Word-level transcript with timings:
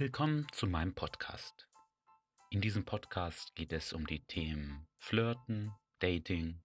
Willkommen 0.00 0.46
zu 0.52 0.66
meinem 0.66 0.94
Podcast. 0.94 1.68
In 2.48 2.62
diesem 2.62 2.86
Podcast 2.86 3.54
geht 3.54 3.70
es 3.70 3.92
um 3.92 4.06
die 4.06 4.24
Themen 4.24 4.86
Flirten, 4.96 5.72
Dating 5.98 6.62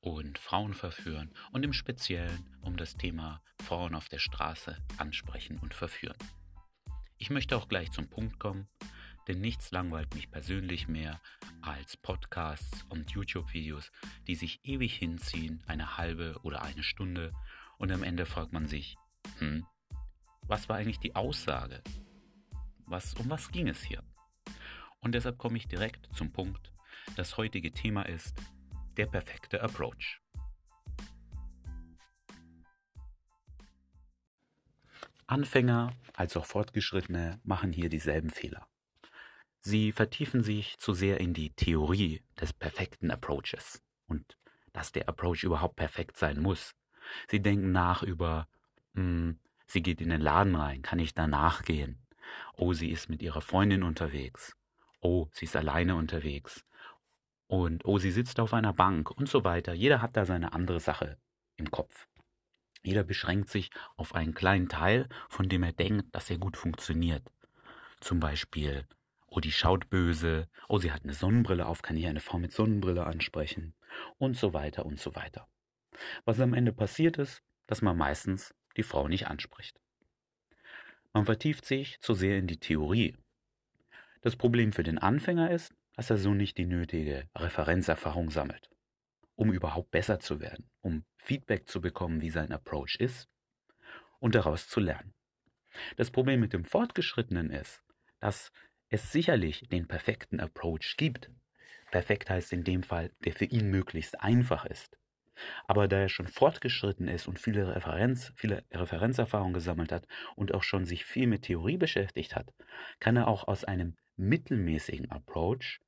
und 0.00 0.40
Frauen 0.40 0.74
verführen 0.74 1.32
und 1.52 1.62
im 1.62 1.72
Speziellen 1.72 2.58
um 2.62 2.76
das 2.76 2.96
Thema 2.96 3.40
Frauen 3.62 3.94
auf 3.94 4.08
der 4.08 4.18
Straße 4.18 4.76
ansprechen 4.96 5.60
und 5.60 5.72
verführen. 5.72 6.18
Ich 7.16 7.30
möchte 7.30 7.56
auch 7.56 7.68
gleich 7.68 7.92
zum 7.92 8.10
Punkt 8.10 8.40
kommen, 8.40 8.66
denn 9.28 9.40
nichts 9.40 9.70
langweilt 9.70 10.12
mich 10.16 10.32
persönlich 10.32 10.88
mehr 10.88 11.20
als 11.62 11.96
Podcasts 11.96 12.84
und 12.88 13.12
YouTube-Videos, 13.12 13.92
die 14.26 14.34
sich 14.34 14.58
ewig 14.64 14.96
hinziehen, 14.96 15.62
eine 15.68 15.96
halbe 15.96 16.40
oder 16.42 16.62
eine 16.62 16.82
Stunde, 16.82 17.30
und 17.78 17.92
am 17.92 18.02
Ende 18.02 18.26
fragt 18.26 18.52
man 18.52 18.66
sich, 18.66 18.96
hm, 19.38 19.64
was 20.42 20.68
war 20.68 20.78
eigentlich 20.78 20.98
die 20.98 21.14
Aussage? 21.14 21.80
Was, 22.86 23.14
um 23.14 23.30
was 23.30 23.50
ging 23.50 23.68
es 23.68 23.82
hier? 23.82 24.02
Und 25.00 25.12
deshalb 25.12 25.38
komme 25.38 25.56
ich 25.56 25.68
direkt 25.68 26.08
zum 26.14 26.32
Punkt. 26.32 26.72
Das 27.16 27.36
heutige 27.36 27.72
Thema 27.72 28.02
ist 28.02 28.36
der 28.96 29.06
perfekte 29.06 29.62
Approach. 29.62 30.20
Anfänger 35.26 35.92
als 36.14 36.36
auch 36.36 36.44
Fortgeschrittene 36.44 37.40
machen 37.44 37.72
hier 37.72 37.88
dieselben 37.88 38.30
Fehler. 38.30 38.66
Sie 39.60 39.92
vertiefen 39.92 40.42
sich 40.42 40.76
zu 40.78 40.92
sehr 40.92 41.20
in 41.20 41.32
die 41.32 41.50
Theorie 41.50 42.22
des 42.38 42.52
perfekten 42.52 43.10
Approaches 43.10 43.82
und 44.06 44.36
dass 44.74 44.92
der 44.92 45.08
Approach 45.08 45.42
überhaupt 45.42 45.76
perfekt 45.76 46.18
sein 46.18 46.40
muss. 46.40 46.74
Sie 47.30 47.40
denken 47.40 47.72
nach 47.72 48.02
über, 48.02 48.46
mh, 48.92 49.02
hm, 49.02 49.40
sie 49.66 49.82
geht 49.82 50.02
in 50.02 50.10
den 50.10 50.20
Laden 50.20 50.54
rein, 50.54 50.82
kann 50.82 50.98
ich 50.98 51.14
da 51.14 51.26
nachgehen? 51.26 52.03
Oh, 52.56 52.72
sie 52.72 52.90
ist 52.90 53.08
mit 53.08 53.22
ihrer 53.22 53.40
Freundin 53.40 53.82
unterwegs. 53.82 54.56
Oh, 55.00 55.28
sie 55.32 55.44
ist 55.44 55.56
alleine 55.56 55.96
unterwegs. 55.96 56.64
Und 57.46 57.84
oh, 57.84 57.98
sie 57.98 58.10
sitzt 58.10 58.40
auf 58.40 58.54
einer 58.54 58.72
Bank 58.72 59.10
und 59.10 59.28
so 59.28 59.44
weiter. 59.44 59.74
Jeder 59.74 60.00
hat 60.00 60.16
da 60.16 60.24
seine 60.24 60.52
andere 60.52 60.80
Sache 60.80 61.18
im 61.56 61.70
Kopf. 61.70 62.08
Jeder 62.82 63.02
beschränkt 63.02 63.48
sich 63.48 63.70
auf 63.96 64.14
einen 64.14 64.34
kleinen 64.34 64.68
Teil, 64.68 65.08
von 65.28 65.48
dem 65.48 65.62
er 65.62 65.72
denkt, 65.72 66.14
dass 66.14 66.30
er 66.30 66.38
gut 66.38 66.56
funktioniert. 66.56 67.22
Zum 68.00 68.20
Beispiel, 68.20 68.86
oh, 69.26 69.40
die 69.40 69.52
schaut 69.52 69.88
böse, 69.88 70.48
oh, 70.68 70.78
sie 70.78 70.92
hat 70.92 71.04
eine 71.04 71.14
Sonnenbrille 71.14 71.66
auf, 71.66 71.82
kann 71.82 71.96
hier 71.96 72.10
eine 72.10 72.20
Frau 72.20 72.38
mit 72.38 72.52
Sonnenbrille 72.52 73.04
ansprechen 73.04 73.74
und 74.18 74.36
so 74.36 74.52
weiter 74.52 74.84
und 74.84 75.00
so 75.00 75.14
weiter. 75.14 75.48
Was 76.24 76.40
am 76.40 76.54
Ende 76.54 76.72
passiert 76.72 77.18
ist, 77.18 77.42
dass 77.66 77.82
man 77.82 77.96
meistens 77.96 78.54
die 78.76 78.82
Frau 78.82 79.08
nicht 79.08 79.28
anspricht. 79.28 79.80
Man 81.14 81.26
vertieft 81.26 81.64
sich 81.64 82.00
zu 82.00 82.12
sehr 82.12 82.38
in 82.38 82.48
die 82.48 82.58
Theorie. 82.58 83.16
Das 84.20 84.34
Problem 84.34 84.72
für 84.72 84.82
den 84.82 84.98
Anfänger 84.98 85.52
ist, 85.52 85.72
dass 85.94 86.10
er 86.10 86.18
so 86.18 86.34
nicht 86.34 86.58
die 86.58 86.66
nötige 86.66 87.28
Referenzerfahrung 87.36 88.30
sammelt, 88.30 88.68
um 89.36 89.52
überhaupt 89.52 89.92
besser 89.92 90.18
zu 90.18 90.40
werden, 90.40 90.68
um 90.80 91.04
Feedback 91.16 91.68
zu 91.68 91.80
bekommen, 91.80 92.20
wie 92.20 92.30
sein 92.30 92.50
Approach 92.50 92.96
ist 92.98 93.28
und 94.18 94.34
daraus 94.34 94.68
zu 94.68 94.80
lernen. 94.80 95.14
Das 95.96 96.10
Problem 96.10 96.40
mit 96.40 96.52
dem 96.52 96.64
Fortgeschrittenen 96.64 97.50
ist, 97.50 97.84
dass 98.18 98.50
es 98.88 99.12
sicherlich 99.12 99.68
den 99.68 99.86
perfekten 99.86 100.40
Approach 100.40 100.96
gibt. 100.96 101.30
Perfekt 101.92 102.28
heißt 102.28 102.52
in 102.52 102.64
dem 102.64 102.82
Fall, 102.82 103.12
der 103.24 103.34
für 103.34 103.44
ihn 103.44 103.70
möglichst 103.70 104.20
einfach 104.20 104.64
ist. 104.64 104.98
Aber 105.66 105.88
da 105.88 105.98
er 105.98 106.08
schon 106.08 106.28
fortgeschritten 106.28 107.08
ist 107.08 107.26
und 107.26 107.38
viele, 107.38 107.74
Referenz, 107.74 108.32
viele 108.36 108.64
Referenzerfahrungen 108.70 109.54
gesammelt 109.54 109.92
hat 109.92 110.06
und 110.36 110.54
auch 110.54 110.62
schon 110.62 110.84
sich 110.84 111.04
viel 111.04 111.26
mit 111.26 111.42
Theorie 111.42 111.76
beschäftigt 111.76 112.36
hat, 112.36 112.52
kann 113.00 113.16
er 113.16 113.28
auch 113.28 113.48
aus 113.48 113.64
einem 113.64 113.96
mittelmäßigen 114.16 115.10
Approach 115.10 115.80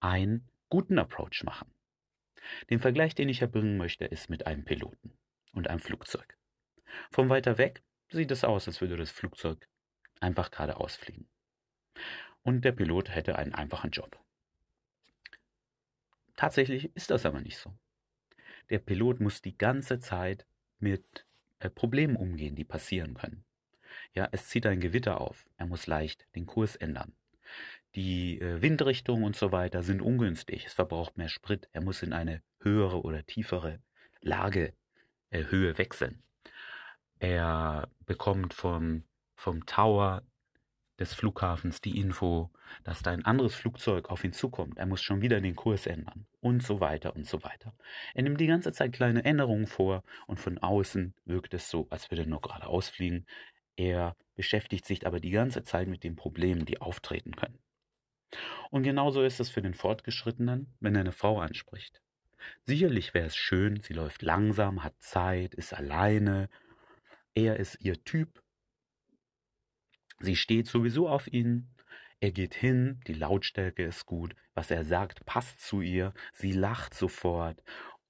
einen 0.00 0.48
guten 0.68 0.98
Approach 0.98 1.42
machen. 1.44 1.72
Den 2.70 2.78
Vergleich, 2.78 3.14
den 3.14 3.28
ich 3.28 3.42
erbringen 3.42 3.76
möchte, 3.76 4.04
ist 4.04 4.30
mit 4.30 4.46
einem 4.46 4.64
Piloten 4.64 5.16
und 5.52 5.68
einem 5.68 5.80
Flugzeug. 5.80 6.36
Von 7.10 7.28
weiter 7.28 7.58
weg 7.58 7.82
sieht 8.10 8.30
es 8.30 8.44
aus, 8.44 8.68
als 8.68 8.80
würde 8.80 8.96
das 8.96 9.10
Flugzeug 9.10 9.68
einfach 10.20 10.50
geradeaus 10.50 10.96
fliegen. 10.96 11.28
Und 12.42 12.64
der 12.64 12.72
Pilot 12.72 13.10
hätte 13.10 13.36
einen 13.36 13.54
einfachen 13.54 13.90
Job. 13.90 14.20
Tatsächlich 16.36 16.94
ist 16.94 17.10
das 17.10 17.26
aber 17.26 17.40
nicht 17.40 17.58
so. 17.58 17.76
Der 18.70 18.78
Pilot 18.78 19.20
muss 19.20 19.42
die 19.42 19.56
ganze 19.56 19.98
Zeit 19.98 20.46
mit 20.78 21.26
äh, 21.58 21.70
Problemen 21.70 22.16
umgehen, 22.16 22.54
die 22.54 22.64
passieren 22.64 23.14
können. 23.14 23.44
Ja, 24.12 24.28
es 24.32 24.48
zieht 24.48 24.66
ein 24.66 24.80
Gewitter 24.80 25.20
auf. 25.20 25.46
Er 25.56 25.66
muss 25.66 25.86
leicht 25.86 26.26
den 26.34 26.46
Kurs 26.46 26.76
ändern. 26.76 27.14
Die 27.94 28.40
äh, 28.40 28.60
Windrichtung 28.60 29.22
und 29.22 29.36
so 29.36 29.52
weiter 29.52 29.82
sind 29.82 30.02
ungünstig. 30.02 30.66
Es 30.66 30.74
verbraucht 30.74 31.16
mehr 31.16 31.28
Sprit. 31.28 31.68
Er 31.72 31.82
muss 31.82 32.02
in 32.02 32.12
eine 32.12 32.42
höhere 32.60 33.02
oder 33.02 33.24
tiefere 33.24 33.80
Lage, 34.20 34.74
äh, 35.30 35.44
Höhe 35.44 35.78
wechseln. 35.78 36.22
Er 37.18 37.88
bekommt 38.04 38.52
vom, 38.52 39.04
vom 39.34 39.64
Tower 39.64 40.22
des 40.98 41.14
Flughafens 41.14 41.80
die 41.80 41.98
Info, 41.98 42.50
dass 42.84 43.02
da 43.02 43.10
ein 43.10 43.24
anderes 43.24 43.54
Flugzeug 43.54 44.08
auf 44.08 44.24
ihn 44.24 44.32
zukommt. 44.32 44.78
Er 44.78 44.86
muss 44.86 45.02
schon 45.02 45.20
wieder 45.20 45.40
den 45.40 45.56
Kurs 45.56 45.86
ändern 45.86 46.26
und 46.40 46.62
so 46.62 46.80
weiter 46.80 47.14
und 47.14 47.26
so 47.26 47.42
weiter. 47.42 47.74
Er 48.14 48.22
nimmt 48.22 48.40
die 48.40 48.46
ganze 48.46 48.72
Zeit 48.72 48.92
kleine 48.92 49.24
Änderungen 49.24 49.66
vor 49.66 50.02
und 50.26 50.40
von 50.40 50.58
außen 50.58 51.14
wirkt 51.24 51.54
es 51.54 51.68
so, 51.68 51.86
als 51.90 52.10
würde 52.10 52.22
er 52.22 52.28
nur 52.28 52.40
gerade 52.40 52.66
ausfliegen. 52.66 53.26
Er 53.76 54.16
beschäftigt 54.34 54.86
sich 54.86 55.06
aber 55.06 55.20
die 55.20 55.30
ganze 55.30 55.62
Zeit 55.62 55.88
mit 55.88 56.02
den 56.02 56.16
Problemen, 56.16 56.64
die 56.64 56.80
auftreten 56.80 57.36
können. 57.36 57.58
Und 58.70 58.82
genauso 58.82 59.22
ist 59.22 59.40
es 59.40 59.50
für 59.50 59.62
den 59.62 59.74
Fortgeschrittenen, 59.74 60.74
wenn 60.80 60.94
er 60.94 61.02
eine 61.02 61.12
Frau 61.12 61.38
anspricht. 61.38 62.02
Sicherlich 62.64 63.14
wäre 63.14 63.26
es 63.26 63.36
schön, 63.36 63.80
sie 63.80 63.94
läuft 63.94 64.22
langsam, 64.22 64.84
hat 64.84 64.94
Zeit, 65.00 65.54
ist 65.54 65.72
alleine, 65.72 66.48
er 67.34 67.56
ist 67.56 67.80
ihr 67.80 68.02
Typ, 68.04 68.42
Sie 70.18 70.36
steht 70.36 70.66
sowieso 70.66 71.08
auf 71.08 71.26
ihn. 71.32 71.68
Er 72.20 72.32
geht 72.32 72.54
hin, 72.54 73.00
die 73.06 73.12
Lautstärke 73.12 73.84
ist 73.84 74.06
gut, 74.06 74.34
was 74.54 74.70
er 74.70 74.84
sagt, 74.84 75.26
passt 75.26 75.60
zu 75.60 75.82
ihr, 75.82 76.14
sie 76.32 76.52
lacht 76.52 76.94
sofort, 76.94 77.62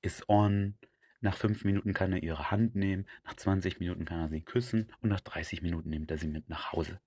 ist 0.00 0.28
on. 0.28 0.78
Nach 1.20 1.36
fünf 1.36 1.64
Minuten 1.64 1.92
kann 1.92 2.14
er 2.14 2.22
ihre 2.22 2.50
Hand 2.50 2.74
nehmen, 2.74 3.06
nach 3.24 3.34
20 3.34 3.78
Minuten 3.78 4.06
kann 4.06 4.20
er 4.20 4.28
sie 4.30 4.40
küssen 4.40 4.90
und 5.02 5.10
nach 5.10 5.20
30 5.20 5.60
Minuten 5.60 5.90
nimmt 5.90 6.10
er 6.10 6.16
sie 6.16 6.28
mit 6.28 6.48
nach 6.48 6.72
Hause. 6.72 6.98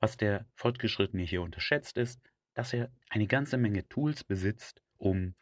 Was 0.00 0.16
der 0.16 0.46
Fortgeschrittene 0.56 1.22
hier 1.22 1.42
unterschätzt 1.42 1.96
ist, 1.96 2.20
dass 2.54 2.72
er 2.72 2.90
eine 3.08 3.28
ganze 3.28 3.58
Menge 3.58 3.88
Tools 3.88 4.24
besitzt, 4.24 4.82
um 4.96 5.34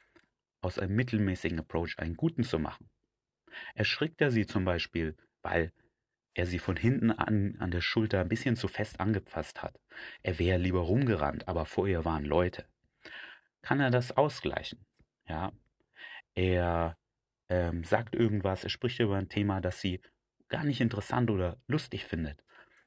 aus 0.61 0.79
einem 0.79 0.95
mittelmäßigen 0.95 1.59
Approach 1.61 1.99
einen 1.99 2.17
guten 2.17 2.43
zu 2.43 2.59
machen. 2.59 2.91
Erschrickt 3.75 4.21
er 4.21 4.31
sie 4.31 4.45
zum 4.45 4.67
Beispiel, 4.67 5.17
weil 5.41 5.73
er 6.39 6.47
sie 6.47 6.61
von 6.61 6.77
hinten 6.77 7.11
an, 7.11 7.57
an 7.59 7.73
der 7.73 7.81
Schulter 7.81 8.21
ein 8.21 8.29
bisschen 8.29 8.55
zu 8.55 8.69
fest 8.69 9.01
angepasst 9.01 9.61
hat. 9.61 9.81
Er 10.23 10.39
wäre 10.39 10.57
lieber 10.57 10.81
rumgerannt, 10.81 11.49
aber 11.49 11.67
vor 11.67 11.89
ihr 11.89 12.05
waren 12.05 12.25
Leute. 12.25 12.65
Kann 13.61 13.81
er 13.81 13.91
das 13.91 14.17
ausgleichen? 14.17 14.87
Ja. 15.27 15.53
Er 16.37 16.97
ähm, 17.49 17.83
sagt 17.83 18.15
irgendwas, 18.15 18.63
er 18.63 18.71
spricht 18.71 19.01
über 19.01 19.17
ein 19.17 19.29
Thema, 19.29 19.61
das 19.61 19.81
sie 19.81 20.01
gar 20.49 20.63
nicht 20.63 20.81
interessant 20.81 21.29
oder 21.31 21.61
lustig 21.67 22.05
findet. 22.05 22.45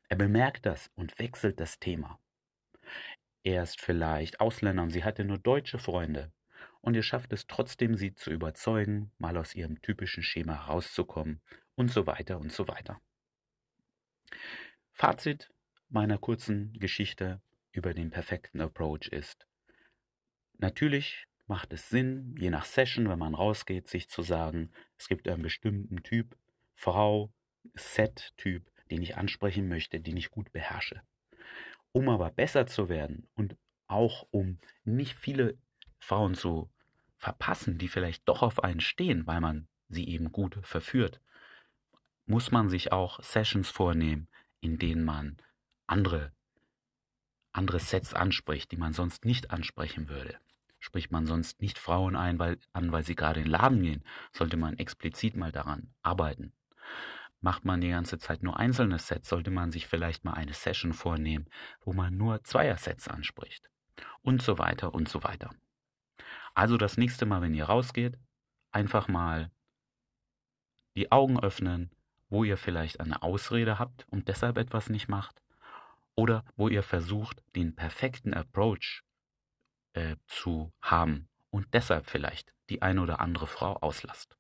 Er 0.08 0.16
bemerkt 0.16 0.66
das 0.66 0.90
und 0.96 1.20
wechselt 1.20 1.60
das 1.60 1.78
Thema. 1.78 2.20
Er 3.44 3.64
ist 3.64 3.82
vielleicht 3.82 4.40
Ausländer 4.40 4.84
und 4.84 4.92
sie 4.92 5.04
hatte 5.04 5.26
nur 5.26 5.40
deutsche 5.40 5.78
Freunde. 5.78 6.32
Und 6.80 6.96
ihr 6.96 7.04
schafft 7.04 7.34
es 7.34 7.48
trotzdem, 7.48 7.98
sie 7.98 8.16
zu 8.16 8.32
überzeugen, 8.32 9.12
mal 9.18 9.36
aus 9.36 9.56
ihrem 9.56 9.82
typischen 9.82 10.24
Schema 10.24 10.68
herauszukommen 10.68 11.42
und 11.76 11.92
so 11.92 12.08
weiter 12.08 12.40
und 12.40 12.54
so 12.54 12.70
weiter. 12.70 13.02
Fazit 14.92 15.52
meiner 15.90 16.18
kurzen 16.18 16.74
Geschichte 16.80 17.42
über 17.72 17.94
den 17.94 18.12
perfekten 18.12 18.62
Approach 18.62 19.08
ist, 19.08 19.48
natürlich 20.58 21.28
macht 21.48 21.74
es 21.74 21.90
Sinn, 21.90 22.36
je 22.40 22.50
nach 22.50 22.66
Session, 22.66 23.10
wenn 23.10 23.20
man 23.20 23.36
rausgeht, 23.36 23.88
sich 23.88 24.10
zu 24.10 24.22
sagen, 24.22 24.72
es 24.98 25.08
gibt 25.08 25.28
einen 25.28 25.44
bestimmten 25.44 26.04
Typ, 26.04 26.38
Frau, 26.76 27.34
Set-Typ, 27.74 28.70
den 28.90 29.02
ich 29.02 29.18
ansprechen 29.18 29.68
möchte, 29.68 30.00
den 30.00 30.18
ich 30.18 30.32
gut 30.32 30.52
beherrsche. 30.52 31.02
Um 31.92 32.10
aber 32.10 32.32
besser 32.32 32.68
zu 32.68 32.90
werden 32.90 33.28
und 33.36 33.58
auch 33.88 34.28
um 34.32 34.60
nicht 34.86 35.18
viele 35.18 35.58
Frauen 36.00 36.36
zu 36.36 36.70
verpassen, 37.18 37.78
die 37.78 37.88
vielleicht 37.88 38.28
doch 38.28 38.42
auf 38.42 38.64
einen 38.64 38.80
stehen, 38.80 39.28
weil 39.28 39.42
man 39.42 39.68
sie 39.90 40.08
eben 40.08 40.32
gut 40.32 40.58
verführt, 40.64 41.22
muss 42.26 42.52
man 42.52 42.70
sich 42.70 42.92
auch 42.92 43.22
Sessions 43.22 43.70
vornehmen, 43.70 44.28
in 44.62 44.78
denen 44.78 45.04
man 45.04 45.38
andere, 45.88 46.32
andere 47.52 47.80
Sets 47.80 48.14
anspricht, 48.14 48.72
die 48.72 48.78
man 48.78 48.94
sonst 48.94 49.26
nicht 49.26 49.52
ansprechen 49.52 50.08
würde. 50.08 50.38
Spricht 50.80 51.12
man 51.12 51.28
sonst 51.28 51.62
nicht 51.62 51.78
Frauen 51.78 52.16
ein, 52.16 52.40
weil, 52.40 52.58
an, 52.74 52.92
weil 52.92 53.04
sie 53.04 53.16
gerade 53.16 53.42
in 53.42 53.46
den 53.46 53.52
Laden 53.52 53.84
gehen, 53.84 54.04
sollte 54.32 54.58
man 54.58 54.78
explizit 54.78 55.36
mal 55.36 55.52
daran 55.52 55.94
arbeiten. 56.02 56.54
Macht 57.40 57.66
man 57.66 57.82
die 57.82 57.90
ganze 57.90 58.18
Zeit 58.20 58.44
nur 58.44 58.58
einzelne 58.58 59.00
Sets, 59.00 59.30
sollte 59.30 59.52
man 59.52 59.72
sich 59.72 59.88
vielleicht 59.88 60.24
mal 60.24 60.34
eine 60.34 60.54
Session 60.54 60.94
vornehmen, 60.94 61.48
wo 61.82 61.94
man 61.94 62.16
nur 62.16 62.44
Zweier-Sets 62.44 63.08
anspricht. 63.08 63.70
Und 64.22 64.42
so 64.42 64.58
weiter 64.58 64.94
und 64.94 65.10
so 65.10 65.24
weiter. 65.24 65.50
Also 66.54 66.78
das 66.78 66.98
nächste 66.98 67.26
Mal, 67.26 67.42
wenn 67.42 67.54
ihr 67.54 67.66
rausgeht, 67.66 68.18
einfach 68.72 69.08
mal 69.08 69.52
die 70.96 71.12
Augen 71.12 71.40
öffnen, 71.40 71.92
wo 72.32 72.44
ihr 72.44 72.58
vielleicht 72.58 73.00
eine 73.00 73.22
Ausrede 73.22 73.78
habt 73.78 74.08
und 74.10 74.28
deshalb 74.28 74.58
etwas 74.58 74.90
nicht 74.90 75.08
macht 75.08 75.40
oder 76.16 76.44
wo 76.56 76.68
ihr 76.68 76.82
versucht, 76.82 77.44
den 77.56 77.76
perfekten 77.76 78.34
Approach 78.34 79.04
äh, 79.94 80.16
zu 80.26 80.72
haben 80.82 81.28
und 81.52 81.74
deshalb 81.74 82.08
vielleicht 82.08 82.54
die 82.70 82.82
eine 82.82 83.02
oder 83.02 83.20
andere 83.20 83.46
Frau 83.46 83.76
auslasst. 83.76 84.38